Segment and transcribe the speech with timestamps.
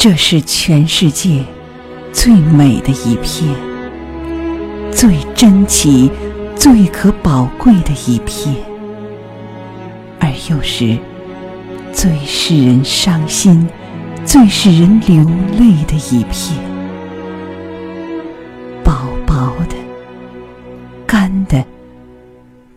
[0.00, 1.44] 这是全世界
[2.12, 3.52] 最美的一片，
[4.92, 6.08] 最珍奇、
[6.54, 8.54] 最可宝贵的一片，
[10.20, 10.96] 而又是
[11.92, 13.68] 最使人伤心、
[14.24, 15.24] 最使人流
[15.58, 16.56] 泪的一片。
[18.84, 18.92] 薄
[19.26, 19.74] 薄的、
[21.08, 21.64] 干的、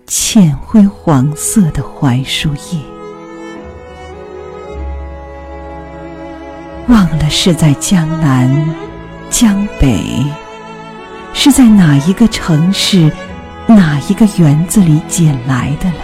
[0.07, 2.91] 浅灰黄色的槐树叶。
[6.88, 8.49] 忘了是在江南、
[9.30, 10.26] 江北，
[11.34, 13.12] 是在哪一个城市、
[13.68, 15.96] 哪一个园子里捡来的了？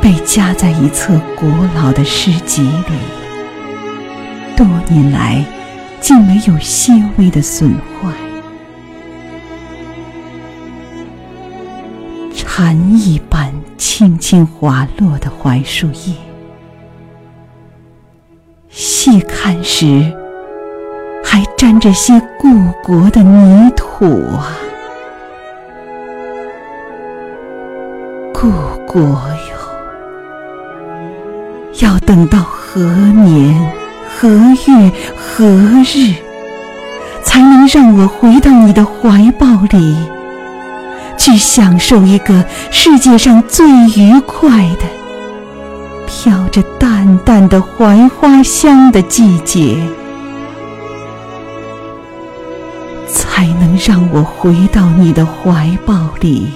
[0.00, 2.94] 被夹在一册古老的诗集里，
[4.56, 5.44] 多年来
[6.00, 8.10] 竟没有些微的损坏。
[12.34, 16.27] 蝉翼般轻轻滑落的槐树叶。
[19.10, 20.12] 细看时，
[21.24, 24.52] 还沾着些故国的泥土啊！
[28.34, 28.50] 故
[28.86, 29.56] 国哟，
[31.80, 33.72] 要等到何年
[34.06, 35.46] 何月何
[35.84, 36.12] 日，
[37.24, 39.96] 才能让我回到你的怀抱里，
[41.16, 44.84] 去享受一个世界上最愉快的？
[46.06, 46.62] 飘着
[47.08, 49.78] 淡淡的槐花香的季节，
[53.06, 56.52] 才能让我回到你的怀抱里，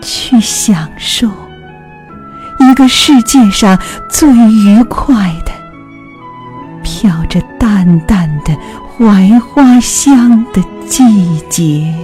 [0.00, 1.28] 去享受
[2.58, 3.78] 一个世界上
[4.10, 5.52] 最愉快的、
[6.82, 8.52] 飘着淡淡的
[8.98, 11.94] 槐花香的季节。